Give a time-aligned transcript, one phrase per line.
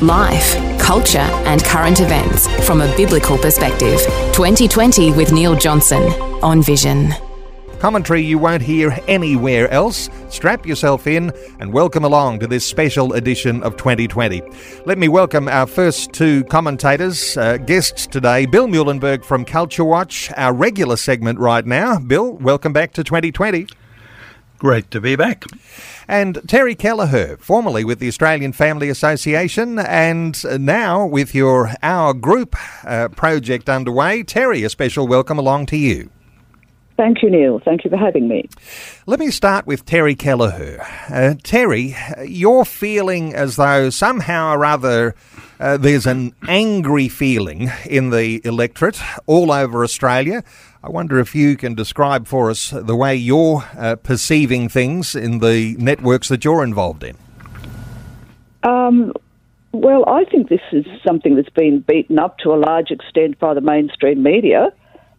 [0.00, 3.98] Life, culture, and current events from a biblical perspective.
[4.32, 6.02] 2020 with Neil Johnson
[6.42, 7.12] on Vision.
[7.80, 10.08] Commentary you won't hear anywhere else.
[10.30, 14.42] Strap yourself in and welcome along to this special edition of 2020.
[14.84, 18.46] Let me welcome our first two commentators, uh, guests today.
[18.46, 21.98] Bill Muehlenberg from Culture Watch, our regular segment right now.
[22.00, 23.66] Bill, welcome back to 2020.
[24.58, 25.44] Great to be back.
[26.08, 32.56] And Terry Kelleher, formerly with the Australian Family Association, and now with your Our Group
[32.84, 34.24] uh, project underway.
[34.24, 36.10] Terry, a special welcome along to you.
[36.96, 37.60] Thank you, Neil.
[37.60, 38.48] Thank you for having me.
[39.06, 40.84] Let me start with Terry Kelleher.
[41.08, 41.94] Uh, Terry,
[42.24, 45.14] you're feeling as though somehow or other
[45.60, 50.44] uh, there's an angry feeling in the electorate all over Australia.
[50.82, 55.40] I wonder if you can describe for us the way you're uh, perceiving things in
[55.40, 57.16] the networks that you're involved in.
[58.62, 59.12] Um,
[59.72, 63.54] well, I think this is something that's been beaten up to a large extent by
[63.54, 64.72] the mainstream media,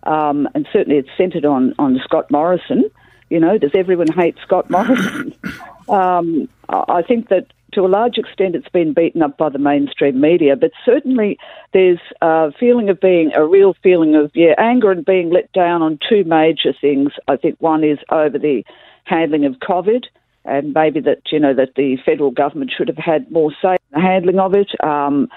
[0.04, 2.90] um, and certainly it's centred on, on Scott Morrison.
[3.30, 5.36] You know, does everyone hate Scott Morrison?
[5.90, 10.20] um, I think that to a large extent, it's been beaten up by the mainstream
[10.20, 11.38] media, but certainly
[11.74, 15.82] there's a feeling of being a real feeling of yeah anger and being let down
[15.82, 17.12] on two major things.
[17.28, 18.64] I think one is over the
[19.06, 20.06] handling of COVID,
[20.46, 24.02] and maybe that you know that the federal government should have had more say in
[24.02, 24.72] the handling of it.
[24.84, 25.30] Um,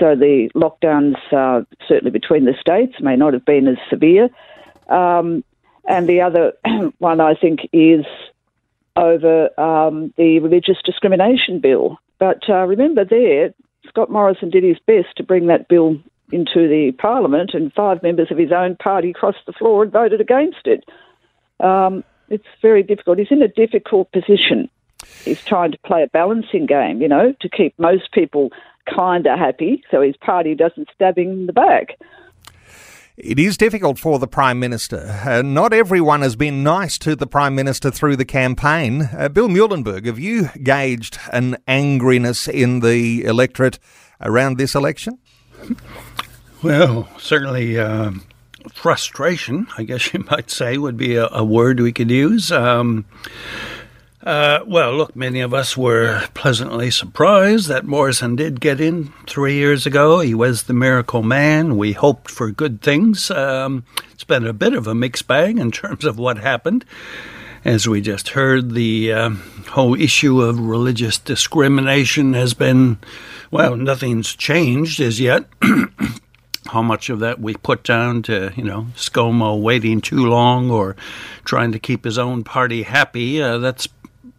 [0.00, 4.28] so the lockdowns, uh, certainly between the states, may not have been as severe.
[4.88, 5.44] Um,
[5.86, 6.52] and the other
[6.98, 8.04] one, I think, is
[8.96, 11.98] over um, the religious discrimination bill.
[12.18, 13.52] But uh, remember, there,
[13.88, 15.96] Scott Morrison did his best to bring that bill
[16.32, 20.20] into the parliament, and five members of his own party crossed the floor and voted
[20.20, 20.84] against it.
[21.60, 23.18] Um, it's very difficult.
[23.18, 24.68] He's in a difficult position.
[25.24, 28.50] He's trying to play a balancing game, you know, to keep most people
[28.92, 31.98] kind of happy so his party doesn't stab him in the back.
[33.16, 35.20] It is difficult for the Prime Minister.
[35.24, 39.08] Uh, not everyone has been nice to the Prime Minister through the campaign.
[39.16, 43.78] Uh, Bill Muehlenberg, have you gauged an angriness in the electorate
[44.20, 45.20] around this election?
[46.60, 48.10] Well, certainly uh,
[48.72, 52.50] frustration, I guess you might say, would be a, a word we could use.
[52.50, 53.04] Um,
[54.24, 59.54] uh, well, look, many of us were pleasantly surprised that Morrison did get in three
[59.54, 60.20] years ago.
[60.20, 61.76] He was the miracle man.
[61.76, 63.30] We hoped for good things.
[63.30, 66.86] Um, it's been a bit of a mixed bag in terms of what happened.
[67.66, 69.30] As we just heard, the uh,
[69.68, 72.98] whole issue of religious discrimination has been,
[73.50, 75.44] well, nothing's changed as yet.
[76.66, 80.96] how much of that we put down to, you know, ScoMo waiting too long or
[81.44, 83.86] trying to keep his own party happy, uh, that's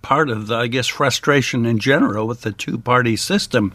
[0.05, 3.73] part of the, I guess, frustration in general with the two party system.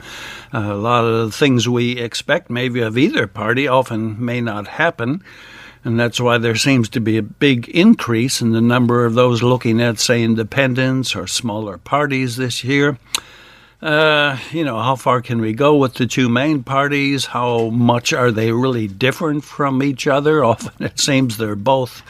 [0.55, 4.69] Uh, a lot of the things we expect, maybe of either party, often may not
[4.69, 5.25] happen.
[5.85, 9.43] And that's why there seems to be a big increase in the number of those
[9.43, 12.97] looking at, say, independents or smaller parties this year.
[13.83, 17.27] Uh, you know, how far can we go with the two main parties?
[17.27, 20.45] How much are they really different from each other?
[20.53, 22.05] Often it seems they're both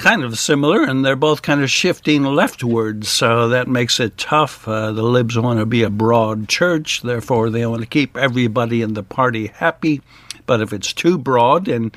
[0.00, 4.66] kind of similar, and they're both kind of shifting leftwards, so that makes it tough.
[4.66, 8.80] Uh, the Libs want to be a broad church, therefore, they want to keep everybody
[8.80, 10.00] in the party happy.
[10.46, 11.94] But if it's too broad and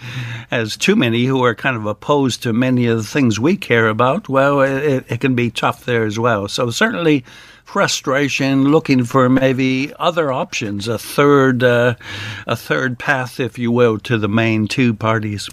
[0.51, 3.87] has too many who are kind of opposed to many of the things we care
[3.87, 6.47] about, well, it, it can be tough there as well.
[6.47, 7.23] So, certainly,
[7.63, 11.95] frustration, looking for maybe other options, a third, uh,
[12.45, 15.49] a third path, if you will, to the main two parties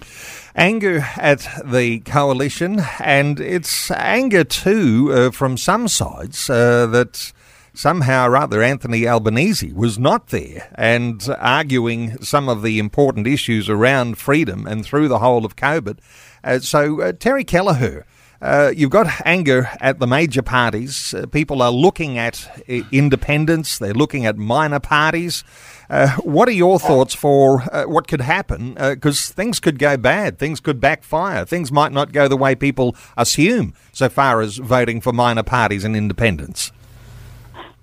[0.55, 7.33] anger at the coalition, and it's anger too uh, from some sides uh, that
[7.73, 13.69] somehow or other Anthony Albanese was not there and arguing some of the important issues
[13.69, 15.99] around freedom and through the whole of COVID.
[16.43, 18.05] Uh, so, uh, Terry Kelleher.
[18.43, 21.13] Uh, you've got anger at the major parties.
[21.13, 23.79] Uh, people are looking at uh, independents.
[23.79, 25.45] They're looking at minor parties.
[25.91, 28.75] Uh, what are your thoughts for uh, what could happen?
[28.75, 32.55] Because uh, things could go bad, things could backfire, things might not go the way
[32.55, 36.73] people assume, so far as voting for minor parties and independents.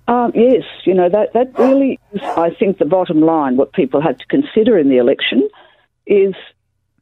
[0.08, 3.56] Um, yes, you know that that really is, I think, the bottom line.
[3.56, 5.48] What people have to consider in the election
[6.06, 6.34] is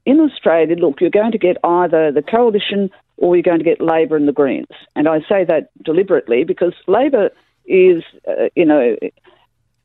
[0.05, 3.81] in Australia, look, you're going to get either the coalition or you're going to get
[3.81, 4.67] Labor and the Greens.
[4.95, 7.31] And I say that deliberately because Labor
[7.67, 8.97] is, uh, you know,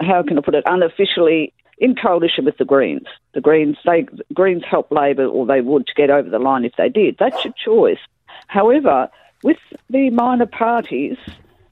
[0.02, 3.08] how can I put it, unofficially in coalition with the Greens.
[3.34, 6.74] The Greens, they Greens help Labor, or they would to get over the line if
[6.78, 7.18] they did.
[7.20, 8.00] That's your choice.
[8.48, 9.10] However,
[9.44, 9.58] with
[9.90, 11.18] the minor parties,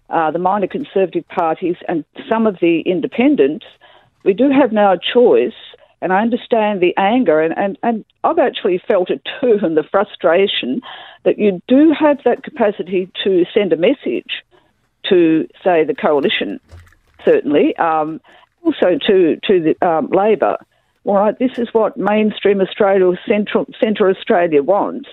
[0.10, 3.68] uh, the minor Conservative parties, and some of the independents,
[4.26, 5.54] we do have now a choice.
[6.02, 9.84] And I understand the anger, and, and, and I've actually felt it too, and the
[9.84, 10.82] frustration
[11.24, 14.44] that you do have that capacity to send a message
[15.10, 16.60] to, say, the coalition,
[17.26, 18.22] certainly, um,
[18.64, 20.58] also to to the um, Labor.
[21.06, 25.10] All right, this is what mainstream Australia or central centre Australia wants.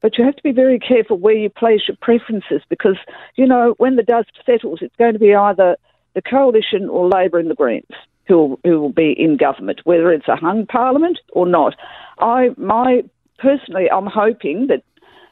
[0.00, 2.96] But you have to be very careful where you place your preferences because,
[3.36, 5.76] you know, when the dust settles, it's going to be either
[6.14, 7.84] the coalition or Labor and the Greens
[8.30, 11.74] who will, who will be in government, whether it's a hung parliament or not.
[12.18, 13.02] I, my
[13.38, 14.82] personally, I'm hoping that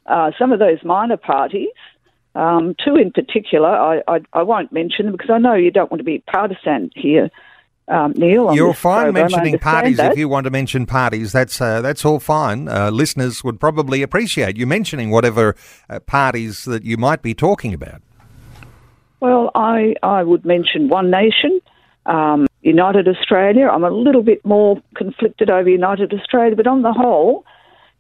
[0.06, 1.68] uh, some of those minor parties,
[2.34, 5.90] um, two in particular, I, I, I, won't mention them because I know you don't
[5.90, 7.30] want to be partisan here.
[7.88, 9.30] Um, Neil, you're fine program.
[9.30, 10.12] mentioning parties that.
[10.12, 11.32] if you want to mention parties.
[11.32, 12.68] That's uh, that's all fine.
[12.68, 15.56] Uh, listeners would probably appreciate you mentioning whatever
[15.88, 18.02] uh, parties that you might be talking about.
[19.20, 21.62] Well, I I would mention One Nation,
[22.04, 23.68] um, United Australia.
[23.68, 27.44] I'm a little bit more conflicted over United Australia, but on the whole,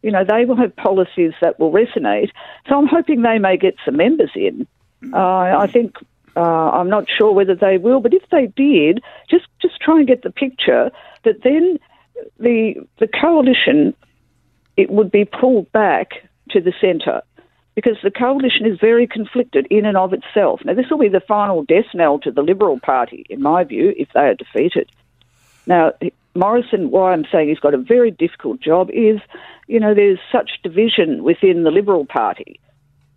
[0.02, 2.30] you know, they will have policies that will resonate.
[2.68, 4.66] So I'm hoping they may get some members in.
[5.12, 5.96] Uh, I think
[6.36, 10.06] uh, I'm not sure whether they will, but if they did, just just try and
[10.06, 10.90] get the picture
[11.24, 11.78] that then
[12.38, 13.94] the the coalition
[14.76, 16.10] it would be pulled back
[16.50, 17.22] to the centre
[17.78, 20.60] because the coalition is very conflicted in and of itself.
[20.64, 23.94] Now, this will be the final death knell to the Liberal Party, in my view,
[23.96, 24.90] if they are defeated.
[25.64, 25.92] Now,
[26.34, 29.20] Morrison, why I'm saying he's got a very difficult job is,
[29.68, 32.58] you know, there's such division within the Liberal Party.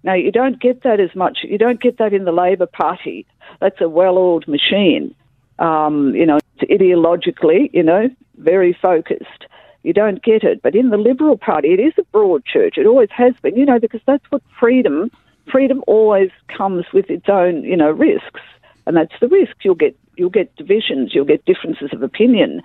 [0.04, 3.26] Now, you don't get that as much, you don't get that in the Labor Party.
[3.62, 5.16] That's a well oiled machine.
[5.58, 9.48] Um, you know, ideologically, you know, very focused.
[9.84, 10.62] You don't get it.
[10.62, 12.78] But in the Liberal Party, it is a broad church.
[12.78, 15.12] It always has been, you know, because that's what freedom,
[15.52, 18.42] freedom always comes with its own, you know, risks.
[18.86, 19.56] And that's the risk.
[19.64, 22.62] You'll get, you'll get divisions, you'll get differences of opinion.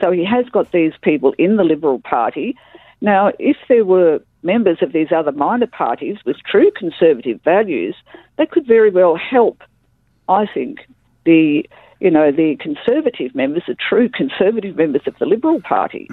[0.00, 2.56] So he has got these people in the Liberal Party.
[3.00, 7.94] Now, if there were members of these other minor parties with true conservative values,
[8.36, 9.62] that could very well help,
[10.28, 10.80] I think,
[11.24, 11.68] the
[12.00, 16.08] you know the conservative members, the true conservative members of the Liberal Party,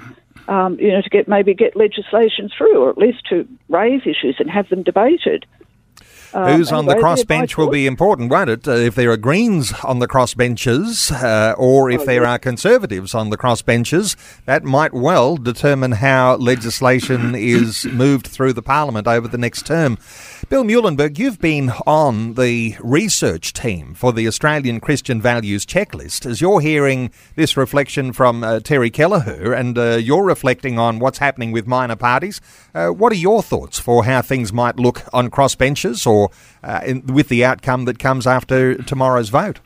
[0.48, 4.36] um, you know, to get maybe get legislation through, or at least to raise issues
[4.38, 5.46] and have them debated.
[6.36, 8.68] Uh, Who's on the crossbench will be important, won't it?
[8.68, 13.14] Uh, if there are Greens on the crossbenches, uh, or if oh, there are Conservatives
[13.14, 19.26] on the crossbenches, that might well determine how legislation is moved through the Parliament over
[19.26, 19.96] the next term.
[20.50, 26.26] Bill Muehlenberg, you've been on the research team for the Australian Christian Values Checklist.
[26.26, 31.18] As you're hearing this reflection from uh, Terry Kelleher and uh, you're reflecting on what's
[31.18, 32.42] happening with minor parties,
[32.74, 36.25] uh, what are your thoughts for how things might look on crossbenches or
[36.62, 39.60] uh, in, with the outcome that comes after tomorrow's vote?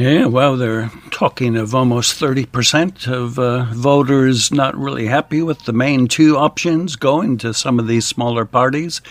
[0.00, 5.74] Yeah, well, they're talking of almost 30% of uh, voters not really happy with the
[5.74, 9.02] main two options going to some of these smaller parties,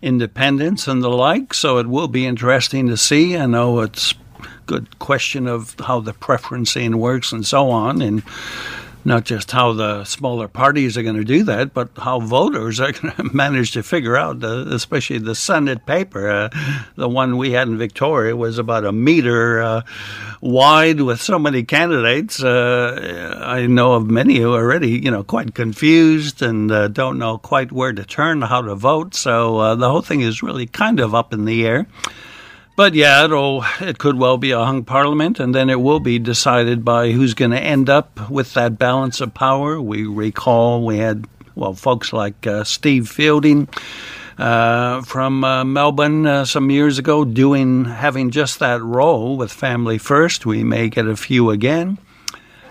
[0.00, 1.52] independents and the like.
[1.52, 3.36] So it will be interesting to see.
[3.36, 8.00] I know it's a good question of how the preferencing works and so on.
[8.00, 8.22] And
[9.04, 12.92] not just how the smaller parties are going to do that, but how voters are
[13.00, 16.28] going to manage to figure out, uh, especially the Senate paper.
[16.28, 16.48] Uh,
[16.96, 19.82] the one we had in Victoria was about a meter uh,
[20.40, 22.42] wide with so many candidates.
[22.42, 27.18] Uh, I know of many who are already, you know, quite confused and uh, don't
[27.18, 29.14] know quite where to turn, how to vote.
[29.14, 31.86] So uh, the whole thing is really kind of up in the air.
[32.78, 36.20] But yeah, it'll, it could well be a hung parliament, and then it will be
[36.20, 39.80] decided by who's going to end up with that balance of power.
[39.80, 43.68] We recall we had, well, folks like uh, Steve Fielding
[44.38, 49.98] uh, from uh, Melbourne uh, some years ago doing, having just that role with Family
[49.98, 50.46] First.
[50.46, 51.98] We may get a few again.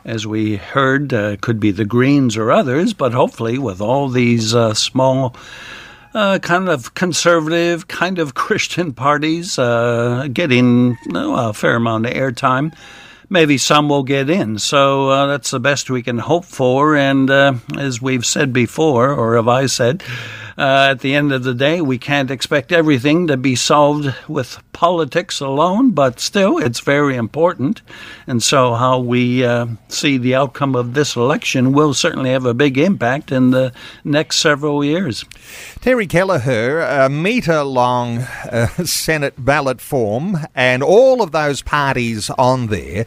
[0.05, 4.55] As we heard, uh, could be the Greens or others, but hopefully with all these
[4.55, 5.35] uh, small
[6.17, 12.75] uh, kind of conservative, kind of Christian parties uh, getting a fair amount of airtime.
[13.29, 14.57] Maybe some will get in.
[14.57, 16.95] So uh, that's the best we can hope for.
[16.95, 20.01] And uh, as we've said before, or have I said,
[20.57, 24.59] uh, at the end of the day, we can't expect everything to be solved with
[24.73, 27.81] politics alone, but still, it's very important.
[28.25, 32.55] And so, how we uh, see the outcome of this election will certainly have a
[32.55, 33.71] big impact in the
[34.03, 35.25] next several years.
[35.81, 42.67] Terry Kelleher, a metre long uh, Senate ballot form, and all of those parties on
[42.67, 43.05] there.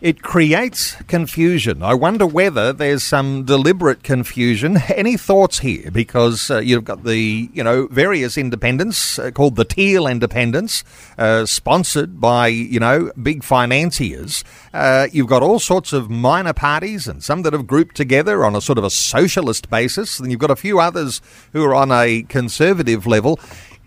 [0.00, 1.82] It creates confusion.
[1.82, 4.78] I wonder whether there's some deliberate confusion.
[4.88, 5.90] Any thoughts here?
[5.90, 10.84] Because uh, you've got the, you know, various independents uh, called the Teal Independents,
[11.18, 14.42] uh, sponsored by, you know, big financiers.
[14.72, 18.56] Uh, you've got all sorts of minor parties and some that have grouped together on
[18.56, 20.18] a sort of a socialist basis.
[20.18, 21.20] And you've got a few others
[21.52, 23.38] who are on a conservative level.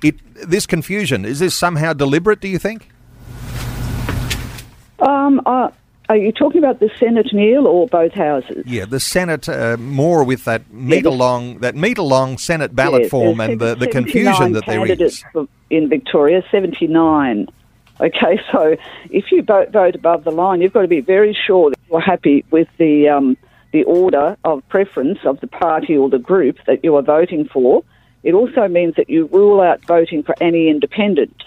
[0.04, 2.90] It, this confusion, is this somehow deliberate, do you think?
[5.00, 5.72] Um, uh,
[6.10, 8.66] are you talking about the Senate, Neil, or both houses?
[8.66, 13.12] Yeah, the Senate uh, more with that metre long that metre long Senate ballot Yes,
[13.12, 15.24] form and the, the confusion that there candidates
[15.70, 17.48] in Victoria, 79.
[18.02, 18.76] Okay, so
[19.10, 22.02] if you vote, vote above the line, you've got to be very sure that you're
[22.02, 23.38] happy with the um,
[23.72, 27.84] the order of preference of the party or the group that you are voting for.
[28.24, 31.44] It also means that you rule out voting for any independent.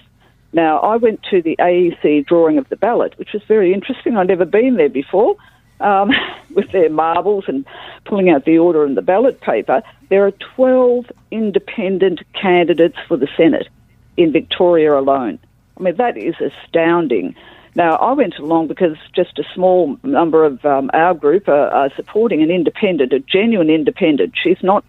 [0.57, 4.17] Now, I went to the AEC drawing of the ballot, which was very interesting.
[4.17, 5.37] I'd never been there before,
[5.81, 6.13] um,
[6.55, 7.67] with their marbles and
[8.07, 9.83] pulling out the order and the ballot paper.
[10.09, 13.69] There are 12 independent candidates for the Senate
[14.17, 15.39] in Victoria alone.
[15.79, 17.35] I mean, that is astounding.
[17.75, 21.91] Now, I went along because just a small number of um, our group are, are
[21.97, 24.33] supporting an independent, a genuine independent.
[24.43, 24.87] She's not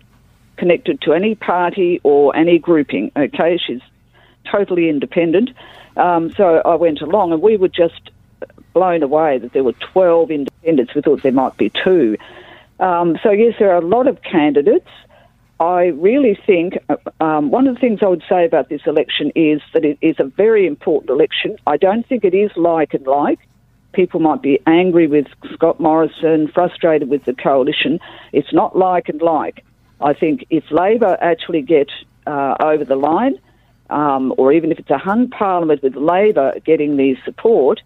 [0.55, 3.57] connected to any party or any grouping, okay?
[3.57, 3.81] She's
[4.51, 5.51] totally independent.
[5.95, 8.11] Um, so I went along, and we were just
[8.73, 10.93] blown away that there were 12 independents.
[10.93, 12.17] We thought there might be two.
[12.79, 14.89] Um, so, yes, there are a lot of candidates.
[15.59, 16.77] I really think
[17.19, 20.17] um, one of the things I would say about this election is that it is
[20.19, 21.57] a very important election.
[21.65, 23.39] I don't think it is like and like.
[23.93, 27.99] People might be angry with Scott Morrison, frustrated with the coalition.
[28.31, 29.65] It's not like and like.
[29.99, 31.89] I think if Labor actually get
[32.27, 33.39] uh, over the line,
[33.89, 37.81] um, or even if it's a hung parliament with Labor getting the support,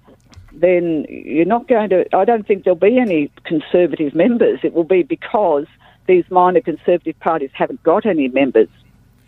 [0.53, 2.15] then you're not going to.
[2.15, 4.59] I don't think there'll be any Conservative members.
[4.63, 5.65] It will be because
[6.07, 8.67] these minor Conservative parties haven't got any members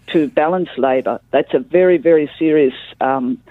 [0.07, 1.19] to balance Labor.
[1.31, 3.41] That's a very, very serious um,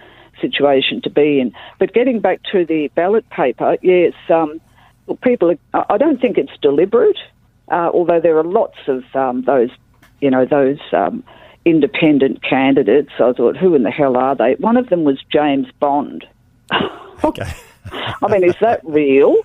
[0.40, 1.52] situation to be in.
[1.78, 4.60] But getting back to the ballot paper, yes, um,
[5.06, 5.54] well, people.
[5.72, 7.18] Are, I don't think it's deliberate,
[7.68, 9.70] uh, although there are lots of um, those,
[10.20, 10.78] you know, those.
[11.64, 13.10] Independent candidates.
[13.20, 14.54] I thought, who in the hell are they?
[14.54, 16.26] One of them was James Bond.
[17.24, 17.48] Okay.
[17.92, 19.36] I mean, is that real?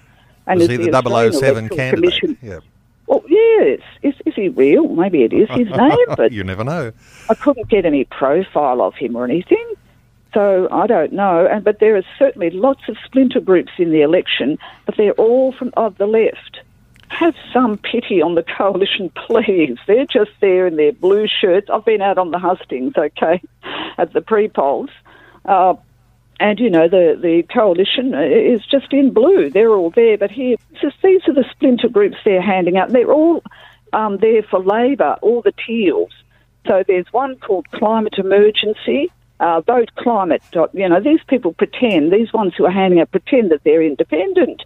[0.47, 2.19] And Was is he the Australian 007 Electoral candidate?
[2.19, 2.59] Commission- Yeah.
[3.05, 3.81] Well, yes.
[4.01, 4.87] Is, is he real?
[4.87, 6.91] Maybe it is his name, but you never know.
[7.29, 9.63] I couldn't get any profile of him or anything.
[10.33, 11.45] So I don't know.
[11.45, 14.57] And but there are certainly lots of splinter groups in the election,
[14.87, 16.59] but they're all from of the left.
[17.09, 19.77] Have some pity on the coalition, please.
[19.87, 21.69] They're just there in their blue shirts.
[21.69, 23.41] I've been out on the hustings, okay,
[23.97, 24.89] at the pre-polls.
[25.45, 25.75] Uh,
[26.39, 29.49] and you know the the coalition is just in blue.
[29.49, 32.89] They're all there, but here just these are the splinter groups they're handing out.
[32.89, 33.43] They're all
[33.93, 36.11] um, there for Labor, all the teals.
[36.67, 39.11] So there's one called Climate Emergency.
[39.39, 40.41] Uh, vote climate.
[40.73, 42.11] You know these people pretend.
[42.11, 44.63] These ones who are handing out pretend that they're independent.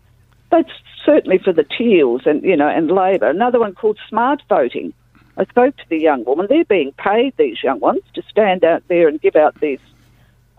[0.51, 0.70] That's
[1.05, 3.29] certainly for the teals and you know and Labor.
[3.29, 4.93] Another one called Smart Voting.
[5.38, 6.48] I spoke to the young woman.
[6.50, 9.79] They're being paid these young ones to stand out there and give out these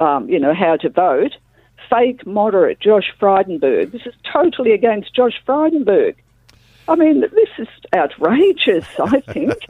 [0.02, 1.36] um, you know, how to vote.
[1.88, 3.92] Fake moderate Josh Frydenberg.
[3.92, 6.16] This is totally against Josh Frydenberg.
[6.88, 9.54] I mean, this is outrageous, I think.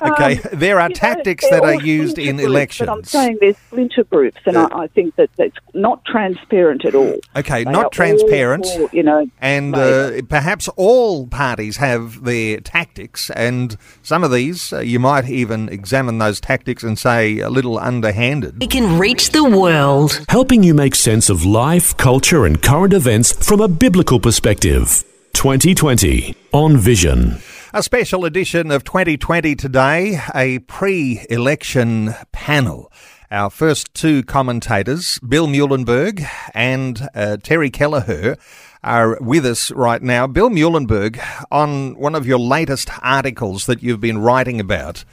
[0.00, 2.86] Okay, Um, there are you know, tactics they're that are used in groups, elections.
[2.88, 6.94] But I'm saying they're splinter groups, and I, I think that that's not transparent at
[6.94, 7.16] all.
[7.36, 8.66] Okay, They not are all transparent.
[8.92, 14.80] you know, And uh, perhaps all parties have their tactics, and some of these uh,
[14.80, 18.60] you might even examine those tactics and say a little underhanded.
[18.60, 20.20] We can reach the world.
[20.28, 25.02] helping you make sense of life, culture, and current events from a biblical perspective.
[25.38, 27.38] 2020 on Vision.
[27.72, 32.90] A special edition of 2020 today, a pre election panel.
[33.30, 38.36] Our first two commentators, Bill Muehlenberg and uh, Terry Kelleher,
[38.82, 40.26] are with us right now.
[40.26, 41.20] Bill Muehlenberg,
[41.52, 45.04] on one of your latest articles that you've been writing about,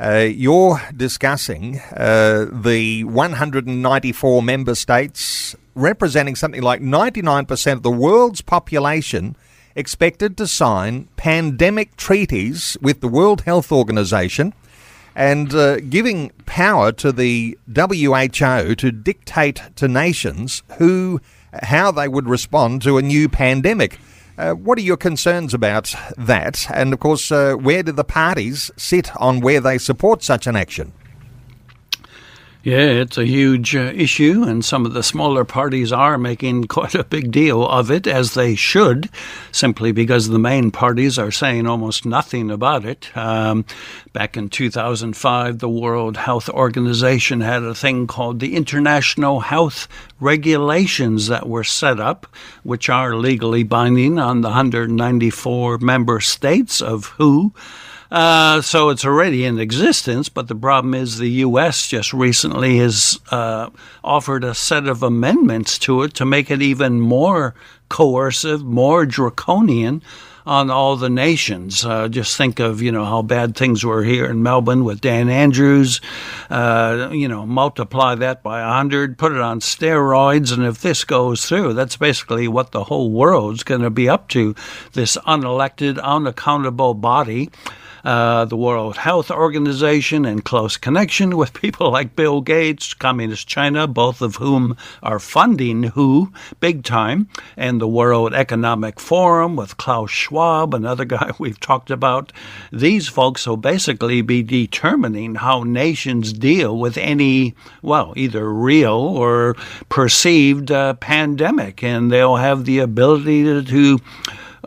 [0.00, 8.40] uh, you're discussing uh, the 194 member states representing something like 99% of the world's
[8.42, 9.36] population
[9.78, 14.52] expected to sign pandemic treaties with the World Health Organization
[15.14, 21.20] and uh, giving power to the WHO to dictate to nations who
[21.62, 23.98] how they would respond to a new pandemic.
[24.36, 26.66] Uh, what are your concerns about that?
[26.72, 30.56] And of course, uh, where do the parties sit on where they support such an
[30.56, 30.92] action?
[32.64, 36.96] Yeah, it's a huge uh, issue, and some of the smaller parties are making quite
[36.96, 39.08] a big deal of it, as they should,
[39.52, 43.16] simply because the main parties are saying almost nothing about it.
[43.16, 43.64] Um,
[44.12, 49.86] back in 2005, the World Health Organization had a thing called the International Health
[50.18, 52.26] Regulations that were set up,
[52.64, 57.52] which are legally binding on the 194 member states of WHO.
[58.10, 61.86] Uh, so it's already in existence, but the problem is the U.S.
[61.86, 63.68] just recently has uh,
[64.02, 67.54] offered a set of amendments to it to make it even more
[67.90, 70.02] coercive, more draconian
[70.46, 71.84] on all the nations.
[71.84, 75.28] Uh, just think of you know how bad things were here in Melbourne with Dan
[75.28, 76.00] Andrews.
[76.48, 81.44] Uh, you know, multiply that by hundred, put it on steroids, and if this goes
[81.44, 84.54] through, that's basically what the whole world's going to be up to.
[84.94, 87.50] This unelected, unaccountable body
[88.04, 93.86] uh, the World Health Organization in close connection with people like Bill Gates, Communist China,
[93.86, 100.10] both of whom are funding WHO big time, and the World Economic Forum with Klaus
[100.10, 102.32] Schwab, another guy we've talked about.
[102.72, 109.56] These folks will basically be determining how nations deal with any, well, either real or
[109.88, 113.98] perceived uh, pandemic, and they'll have the ability to, to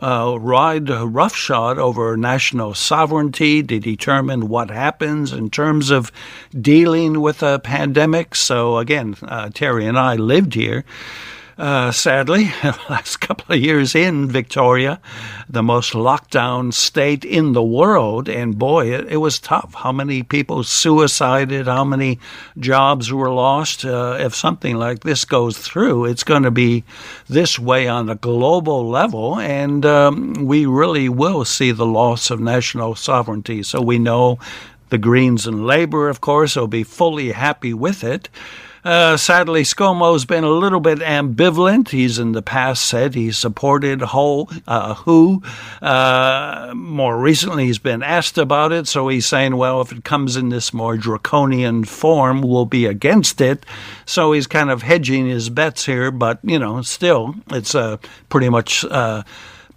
[0.02, 6.10] uh, ride roughshod over national sovereignty to determine what happens in terms of
[6.60, 8.34] dealing with a pandemic.
[8.34, 10.84] So, again, uh, Terry and I lived here
[11.58, 12.44] uh, sadly,
[12.88, 15.00] last couple of years in Victoria,
[15.48, 19.74] the most lockdown state in the world, and boy, it, it was tough.
[19.74, 21.66] How many people suicided?
[21.66, 22.18] How many
[22.58, 23.84] jobs were lost?
[23.84, 26.84] Uh, if something like this goes through, it's going to be
[27.28, 32.40] this way on a global level, and um, we really will see the loss of
[32.40, 33.62] national sovereignty.
[33.62, 34.38] So we know
[34.88, 38.28] the Greens and Labour, of course, will be fully happy with it.
[38.84, 41.90] Uh, sadly, ScoMo's been a little bit ambivalent.
[41.90, 45.40] He's in the past said he supported whole, uh, WHO.
[45.80, 50.36] Uh, more recently, he's been asked about it, so he's saying, well, if it comes
[50.36, 53.64] in this more draconian form, we'll be against it.
[54.04, 58.48] So he's kind of hedging his bets here, but, you know, still, it's a pretty
[58.48, 59.22] much uh,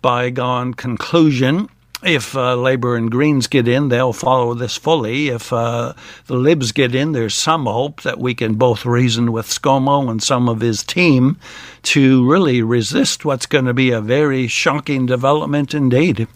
[0.02, 1.70] bygone conclusion
[2.06, 5.30] if uh, Labour and Greens get in, they'll follow this fully.
[5.30, 5.94] If uh,
[6.28, 10.22] the Libs get in, there's some hope that we can both reason with ScoMo and
[10.22, 11.38] some of his team
[11.84, 16.28] to really resist what's going to be a very shocking development indeed.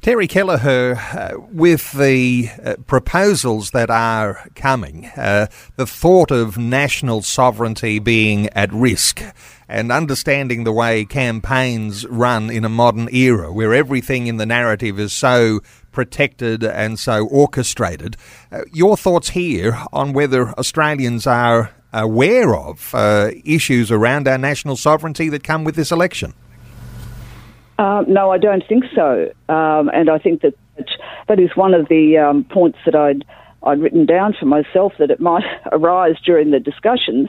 [0.00, 7.22] Terry Kelleher, uh, with the uh, proposals that are coming, uh, the thought of national
[7.22, 9.22] sovereignty being at risk,
[9.68, 14.98] and understanding the way campaigns run in a modern era where everything in the narrative
[14.98, 15.60] is so
[15.92, 18.16] protected and so orchestrated.
[18.50, 24.76] Uh, your thoughts here on whether Australians are aware of uh, issues around our national
[24.76, 26.34] sovereignty that come with this election?
[27.78, 29.32] Uh, no, I don't think so.
[29.48, 30.54] Um, and I think that
[31.28, 33.24] that is one of the um, points that I'd,
[33.62, 37.28] I'd written down for myself that it might arise during the discussions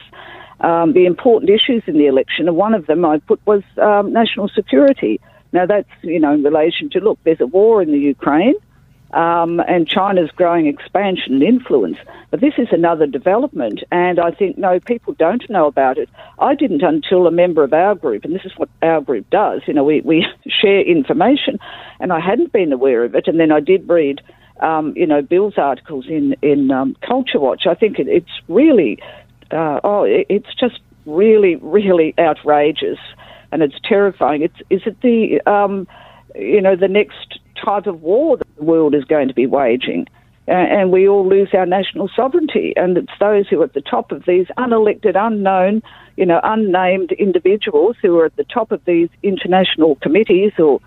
[0.61, 4.13] um, the important issues in the election, and one of them I put was um,
[4.13, 5.19] national security.
[5.51, 8.55] Now, that's, you know, in relation to, look, there's a war in the Ukraine
[9.11, 11.97] um, and China's growing expansion and influence.
[12.29, 16.09] But this is another development, and I think, no, people don't know about it.
[16.37, 19.61] I didn't until a member of our group, and this is what our group does,
[19.65, 21.57] you know, we, we share information,
[21.99, 24.21] and I hadn't been aware of it, and then I did read.
[24.61, 27.65] Um, you know, Bill's articles in in um, Culture Watch.
[27.65, 28.99] I think it, it's really
[29.51, 32.99] uh, oh, it's just really, really outrageous,
[33.51, 34.41] and it's terrifying.
[34.41, 35.87] It's is it the um,
[36.35, 40.07] you know the next type of war that the world is going to be waging,
[40.47, 43.81] uh, and we all lose our national sovereignty, and it's those who are at the
[43.81, 45.81] top of these unelected, unknown,
[46.17, 50.79] you know, unnamed individuals who are at the top of these international committees or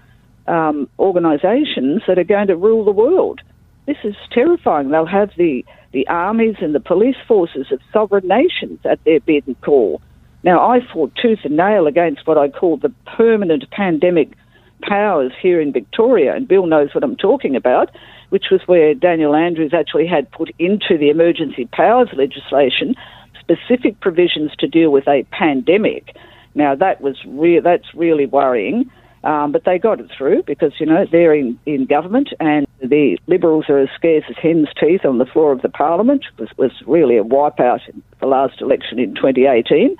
[0.47, 3.41] um, organisations that are going to rule the world.
[3.87, 4.91] This is terrifying.
[4.91, 9.43] They'll have the the armies and the police forces of sovereign nations at their beck
[9.47, 10.01] and call.
[10.43, 14.33] Now, I fought tooth and nail against what I call the permanent pandemic
[14.81, 17.91] powers here in Victoria, and Bill knows what I'm talking about,
[18.31, 22.95] which was where Daniel Andrews actually had put into the emergency powers legislation
[23.39, 26.17] specific provisions to deal with a pandemic.
[26.55, 28.91] Now, that was re- that's really worrying.
[29.25, 33.19] Um, but they got it through because, you know, they're in, in government and the
[33.29, 36.25] Liberals are as scarce as hen's teeth on the floor of the Parliament.
[36.33, 39.97] It was, was really a wipeout in the last election in 2018.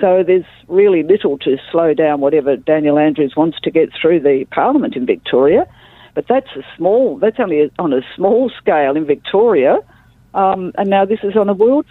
[0.00, 4.46] So there's really little to slow down whatever Daniel Andrews wants to get through the
[4.52, 5.66] Parliament in Victoria.
[6.14, 9.78] But that's a small, that's only on a small scale in Victoria.
[10.32, 11.86] Um, and now this is on a world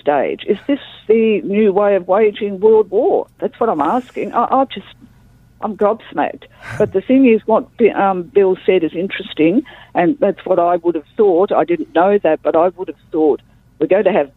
[0.00, 0.44] stage.
[0.46, 3.28] Is this the new way of waging world war?
[3.38, 4.32] That's what I'm asking.
[4.34, 4.86] I, I just
[5.66, 6.44] I'm gobsmacked.
[6.78, 9.62] But the thing is, what um, Bill said is interesting,
[9.96, 11.50] and that's what I would have thought.
[11.50, 13.42] I didn't know that, but I would have thought
[13.80, 14.30] we're going to have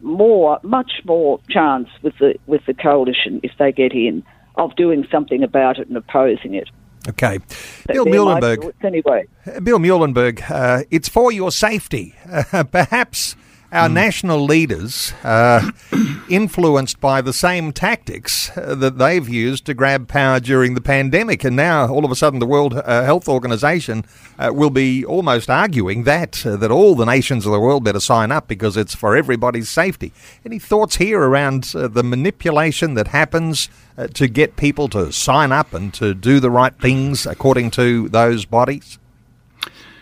[0.00, 4.22] more, much more chance with the with the coalition if they get in
[4.54, 6.68] of doing something about it and opposing it.
[7.08, 7.38] Okay,
[7.86, 8.72] But Bill Muehlenberg.
[8.84, 9.26] Anyway,
[9.64, 12.14] Bill Muehlenberg, uh, it's for your safety.
[12.30, 13.34] Uh, perhaps
[13.72, 15.70] our national leaders, uh,
[16.28, 21.44] influenced by the same tactics uh, that they've used to grab power during the pandemic,
[21.44, 24.04] and now all of a sudden the World uh, Health Organization
[24.38, 28.00] uh, will be almost arguing that uh, that all the nations of the world better
[28.00, 30.12] sign up because it's for everybody's safety.
[30.44, 33.68] Any thoughts here around uh, the manipulation that happens?
[33.98, 38.10] Uh, to get people to sign up and to do the right things according to
[38.10, 38.98] those bodies?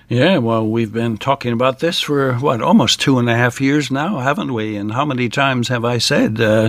[0.09, 3.91] Yeah, well, we've been talking about this for what almost two and a half years
[3.91, 4.77] now, haven't we?
[4.77, 6.69] And how many times have I said, uh,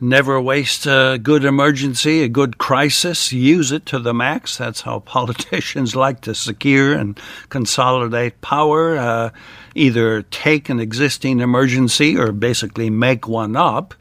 [0.00, 4.56] never waste a good emergency, a good crisis, use it to the max?
[4.56, 8.96] That's how politicians like to secure and consolidate power.
[8.96, 9.30] Uh,
[9.74, 13.92] either take an existing emergency or basically make one up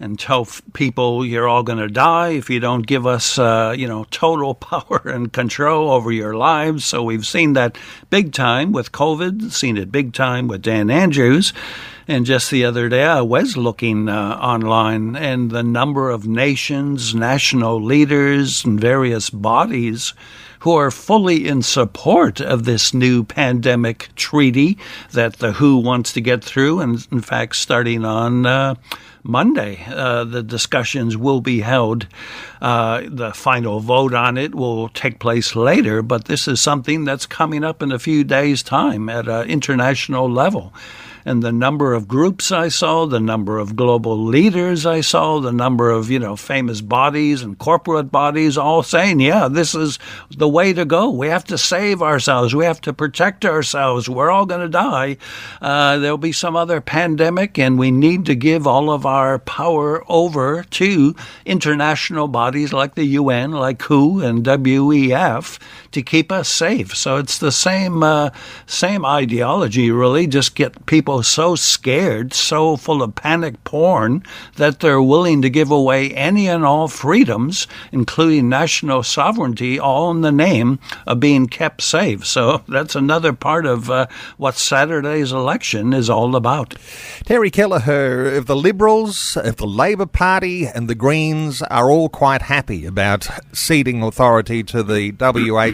[0.00, 3.88] and tell people you're all going to die if you don't give us, uh, you
[3.88, 6.84] know, total power and control over your lives.
[6.84, 7.76] So we've seen that
[8.10, 11.52] big time with COVID, seen it big time with Dan Andrews.
[12.06, 17.14] And just the other day, I was looking uh, online, and the number of nations,
[17.14, 20.14] national leaders, and various bodies
[20.60, 24.78] who are fully in support of this new pandemic treaty
[25.12, 26.80] that the WHO wants to get through.
[26.80, 28.74] And in fact, starting on uh,
[29.22, 32.06] Monday, uh, the discussions will be held.
[32.60, 37.26] Uh, the final vote on it will take place later, but this is something that's
[37.26, 40.72] coming up in a few days' time at an international level
[41.28, 45.52] and the number of groups I saw, the number of global leaders I saw, the
[45.52, 49.98] number of, you know, famous bodies and corporate bodies all saying, yeah, this is
[50.30, 51.10] the way to go.
[51.10, 52.54] We have to save ourselves.
[52.54, 54.08] We have to protect ourselves.
[54.08, 55.18] We're all going to die.
[55.60, 60.02] Uh, there'll be some other pandemic, and we need to give all of our power
[60.08, 61.14] over to
[61.44, 65.58] international bodies like the UN, like WHO and WEF
[65.92, 66.96] to keep us safe.
[66.96, 68.30] So it's the same uh,
[68.66, 70.26] same ideology, really.
[70.26, 74.22] Just get people so scared, so full of panic porn
[74.56, 80.20] that they're willing to give away any and all freedoms, including national sovereignty, all in
[80.20, 82.26] the name of being kept safe.
[82.26, 86.74] So that's another part of uh, what Saturday's election is all about.
[87.24, 92.42] Terry Kelleher, if the Liberals, if the Labor Party, and the Greens are all quite
[92.42, 95.12] happy about ceding authority to the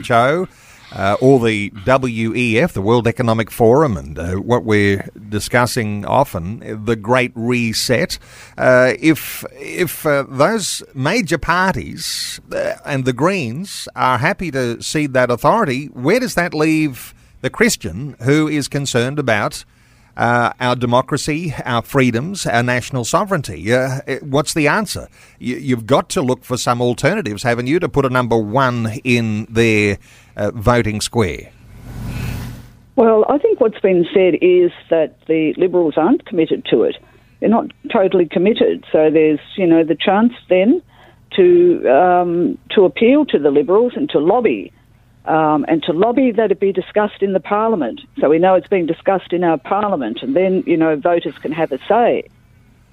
[0.07, 0.49] WHO.
[0.93, 6.95] Uh, or the WEF, the World Economic Forum, and uh, what we're discussing often, the
[6.95, 8.17] Great Reset.
[8.57, 15.15] Uh, if if uh, those major parties uh, and the Greens are happy to cede
[15.15, 19.65] that authority, where does that leave the Christian who is concerned about
[20.17, 23.73] uh, our democracy, our freedoms, our national sovereignty.
[23.73, 25.09] Uh, what's the answer?
[25.39, 29.01] You, you've got to look for some alternatives, haven't you, to put a number one
[29.05, 29.99] in their
[30.37, 31.51] uh, voting square?
[32.97, 36.97] Well, I think what's been said is that the Liberals aren't committed to it.
[37.41, 38.85] They're not totally committed.
[38.93, 40.81] So there's, you know, the chance then
[41.37, 44.73] to um, to appeal to the Liberals and to lobby.
[45.27, 48.03] Um, and to lobby that it be discussed in the Parliament.
[48.21, 51.53] So we know it's being discussed in our Parliament, and then, you know, voters can
[51.53, 52.29] have a say.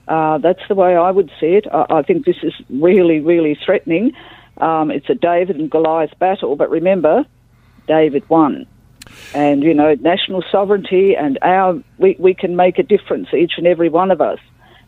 [0.07, 1.67] Uh, that's the way I would see it.
[1.71, 4.13] I, I think this is really, really threatening.
[4.57, 7.25] Um, it's a David and Goliath battle, but remember,
[7.87, 8.65] David won.
[9.33, 13.67] And, you know, national sovereignty and our, we, we can make a difference, each and
[13.67, 14.39] every one of us.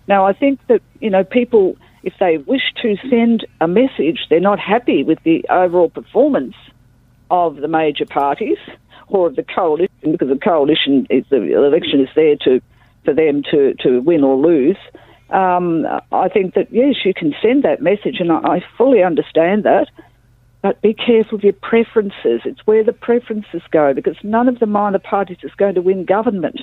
[0.07, 4.39] Now, I think that, you know, people, if they wish to send a message, they're
[4.39, 6.55] not happy with the overall performance
[7.33, 8.59] of the major parties
[9.07, 12.61] or of the coalition, because the coalition is the election is there to
[13.03, 14.77] for them to, to win or lose.
[15.29, 19.63] Um, I think that yes, you can send that message, and I, I fully understand
[19.63, 19.87] that.
[20.61, 22.41] But be careful of your preferences.
[22.45, 26.05] It's where the preferences go, because none of the minor parties is going to win
[26.05, 26.61] government.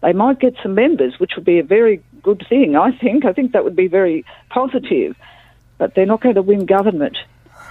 [0.00, 2.76] They might get some members, which would be a very good thing.
[2.76, 3.24] I think.
[3.24, 5.16] I think that would be very positive,
[5.76, 7.18] but they're not going to win government.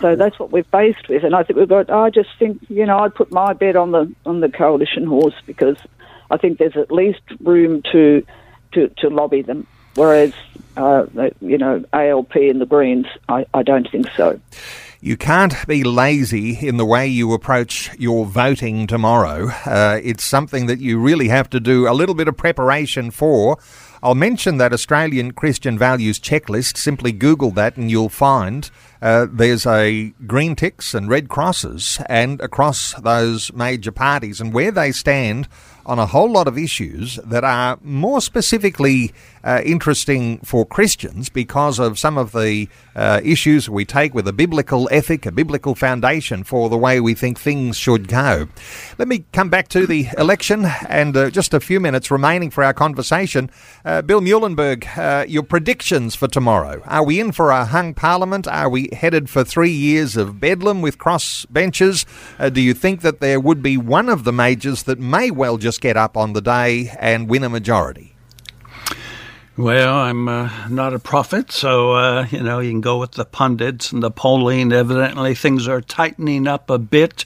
[0.03, 1.89] So that's what we're faced with, and I think we've got.
[1.89, 5.33] I just think you know I'd put my bet on the on the coalition horse
[5.45, 5.77] because
[6.29, 8.25] I think there's at least room to
[8.73, 9.65] to, to lobby them.
[9.95, 10.33] Whereas,
[10.75, 11.05] uh,
[11.39, 14.41] you know, ALP and the Greens, I, I don't think so.
[14.99, 19.51] You can't be lazy in the way you approach your voting tomorrow.
[19.65, 23.57] Uh, it's something that you really have to do a little bit of preparation for.
[24.01, 26.77] I'll mention that Australian Christian Values checklist.
[26.77, 28.69] Simply Google that and you'll find
[29.03, 34.39] uh, there's a green ticks and red crosses and across those major parties.
[34.39, 35.49] And where they stand
[35.85, 41.79] on a whole lot of issues that are more specifically uh, interesting for Christians because
[41.79, 46.43] of some of the uh, issues we take with a biblical ethic, a biblical foundation
[46.43, 48.47] for the way we think things should go.
[48.97, 52.63] Let me come back to the election and uh, just a few minutes remaining for
[52.63, 53.49] our conversation.
[53.83, 56.81] Uh, Bill Muehlenberg, uh, your predictions for tomorrow.
[56.85, 58.47] Are we in for a hung parliament?
[58.47, 62.05] Are we headed for three years of bedlam with cross benches?
[62.39, 65.57] Uh, do you think that there would be one of the majors that may well
[65.57, 68.15] just get up on the day and win a majority?
[69.55, 73.25] Well, I'm uh, not a prophet, so uh, you know you can go with the
[73.25, 74.71] pundits and the polling.
[74.71, 77.25] Evidently, things are tightening up a bit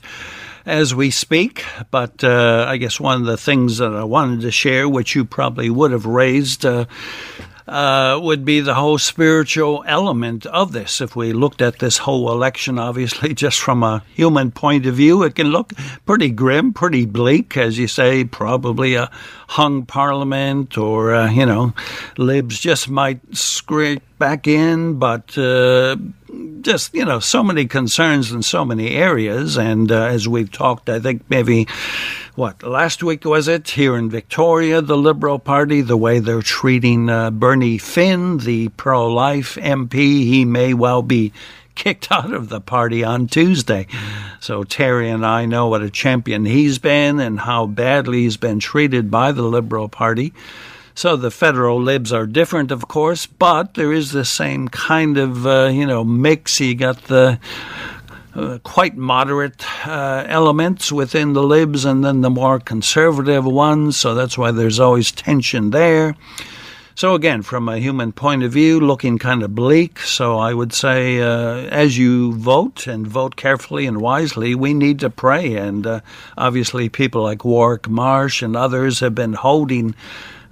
[0.67, 1.63] as we speak.
[1.89, 5.23] But uh, I guess one of the things that I wanted to share, which you
[5.25, 6.85] probably would have raised uh,
[7.67, 11.01] uh, would be the whole spiritual element of this.
[11.01, 15.23] If we looked at this whole election, obviously, just from a human point of view,
[15.23, 15.73] it can look
[16.05, 19.11] pretty grim, pretty bleak, as you say, probably a
[19.49, 21.73] hung parliament or, uh, you know,
[22.17, 25.37] libs just might scrape back in, but.
[25.37, 25.97] Uh,
[26.61, 30.89] just you know so many concerns in so many areas and uh, as we've talked
[30.89, 31.65] i think maybe
[32.37, 37.09] what last week was it here in Victoria, the Liberal Party, the way they're treating
[37.09, 41.33] uh, Bernie Finn, the pro-life MP, he may well be
[41.73, 43.87] kicked out of the party on Tuesday.
[44.39, 48.59] So Terry and I know what a champion he's been and how badly he's been
[48.59, 50.31] treated by the Liberal Party.
[50.93, 55.47] So the federal libs are different, of course, but there is the same kind of
[55.47, 56.59] uh, you know mix.
[56.59, 57.39] You got the
[58.37, 63.97] uh, quite moderate uh, elements within the libs and then the more conservative ones.
[63.97, 66.15] So that's why there's always tension there.
[66.93, 69.99] So, again, from a human point of view, looking kind of bleak.
[69.99, 74.99] So, I would say uh, as you vote and vote carefully and wisely, we need
[75.01, 75.57] to pray.
[75.57, 75.99] And uh,
[76.39, 79.93] obviously, people like Warwick Marsh and others have been holding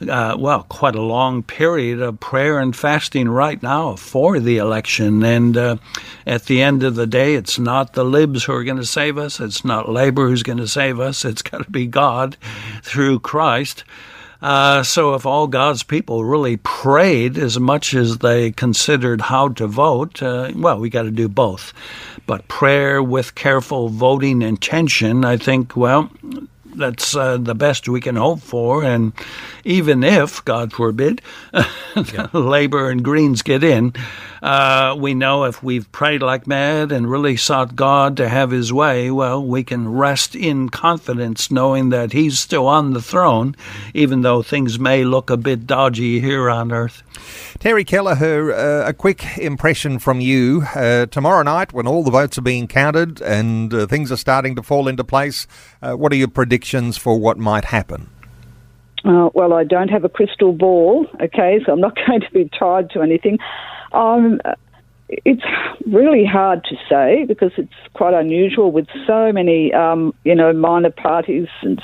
[0.08, 5.23] uh, well, quite a long period of prayer and fasting right now for the election.
[5.23, 5.77] And uh,
[6.25, 9.17] at the end of the day, it's not the libs who are going to save
[9.17, 9.39] us.
[9.39, 11.25] It's not labor who's going to save us.
[11.25, 12.38] It's got to be God
[12.81, 13.84] through Christ.
[14.41, 19.65] Uh, so, if all God's people really prayed as much as they considered how to
[19.65, 21.73] vote, uh, well, we got to do both.
[22.27, 26.12] But prayer with careful voting intention, I think, well,
[26.77, 28.83] that's uh, the best we can hope for.
[28.83, 29.13] And
[29.63, 31.21] even if, God forbid,
[31.53, 32.27] yeah.
[32.33, 33.93] Labor and Greens get in,
[34.41, 38.71] uh, we know if we've prayed like mad and really sought God to have His
[38.71, 43.56] way, well, we can rest in confidence knowing that He's still on the throne,
[43.93, 47.04] even though things may look a bit dodgy here on earth.
[47.60, 50.63] Terry Kelleher, uh, a quick impression from you.
[50.76, 54.56] Uh, tomorrow night, when all the votes are being counted and uh, things are starting
[54.56, 55.48] to fall into place,
[55.82, 58.10] uh, what are your predictions for what might happen?
[59.06, 62.50] Uh, well, I don't have a crystal ball, okay, so I'm not going to be
[62.50, 63.38] tied to anything.
[63.94, 64.41] Um,
[65.08, 65.44] it's
[65.86, 70.89] really hard to say because it's quite unusual with so many, um, you know, minor
[70.89, 71.82] parties and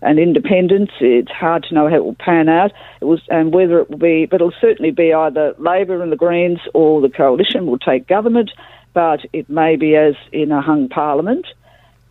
[0.00, 0.92] and independents.
[1.00, 2.72] It's hard to know how it will pan out.
[3.00, 6.16] It was and whether it will be, but it'll certainly be either Labor and the
[6.16, 8.50] Greens or the coalition will take government.
[8.94, 11.46] But it may be as in a hung parliament.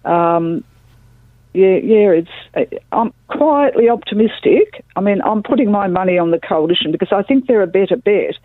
[0.05, 0.63] Um,
[1.57, 2.29] yeah, yeah, it's.
[2.55, 4.85] Uh, I'm quietly optimistic.
[4.95, 7.95] I mean, I'm putting my money on the coalition because I think they're a better
[7.95, 8.35] bet.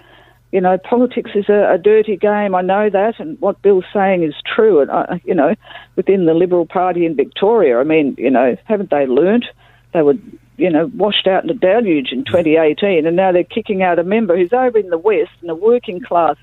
[0.50, 2.54] You know, politics is a, a dirty game.
[2.54, 4.80] I know that, and what Bill's saying is true.
[4.80, 5.54] And I, you know,
[5.94, 9.44] within the Liberal Party in Victoria, I mean, you know, haven't they learnt?
[9.92, 10.16] They were,
[10.56, 14.04] you know, washed out in a deluge in 2018, and now they're kicking out a
[14.04, 16.36] member who's over in the West in a working class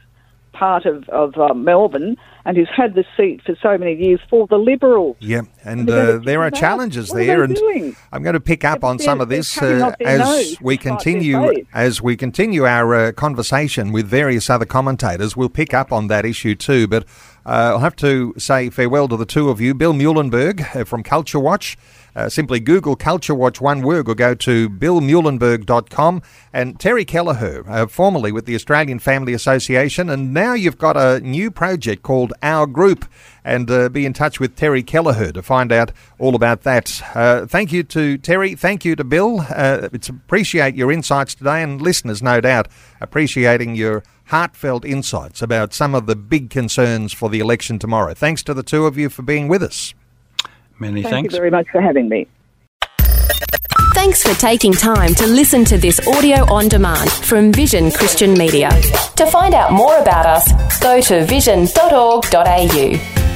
[0.52, 4.48] part of, of uh, Melbourne and who's had the seat for so many years for
[4.48, 5.18] the Liberals.
[5.20, 7.96] Yeah, and, and uh, there are challenges there, and doing?
[8.12, 12.18] I'm going to pick up on some of this uh, as we continue as we
[12.18, 15.38] continue our uh, conversation with various other commentators.
[15.38, 17.06] We'll pick up on that issue too, but.
[17.46, 19.74] Uh, I'll have to say farewell to the two of you.
[19.74, 21.78] Bill Muehlenberg uh, from Culture Watch,
[22.20, 26.22] Uh, simply Google Culture Watch one word or go to billmuehlenberg.com.
[26.52, 31.22] And Terry Kelleher, uh, formerly with the Australian Family Association, and now you've got a
[31.22, 33.06] new project called Our Group.
[33.46, 37.02] And uh, be in touch with Terry Kelleher to find out all about that.
[37.16, 38.54] Uh, thank you to Terry.
[38.54, 39.40] Thank you to Bill.
[39.50, 42.68] Uh, it's appreciate your insights today, and listeners, no doubt,
[43.00, 48.14] appreciating your heartfelt insights about some of the big concerns for the election tomorrow.
[48.14, 49.94] Thanks to the two of you for being with us.
[50.80, 51.34] Many Thank thanks.
[51.34, 52.28] you very much for having me.
[53.94, 58.70] Thanks for taking time to listen to this audio on demand from Vision Christian Media.
[59.18, 63.29] To find out more about us, go to vision.org.au.